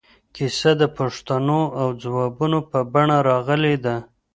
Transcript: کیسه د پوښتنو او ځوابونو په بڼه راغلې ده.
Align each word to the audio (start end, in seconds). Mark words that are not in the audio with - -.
کیسه 0.35 0.71
د 0.81 0.83
پوښتنو 0.97 1.59
او 1.79 1.87
ځوابونو 2.01 2.59
په 2.69 2.79
بڼه 2.93 3.17
راغلې 3.29 3.75
ده. 3.85 3.95